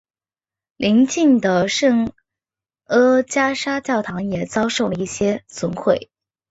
[0.77, 2.11] 邻近的圣
[2.85, 6.09] 阿加莎教堂也遭受了一些损毁。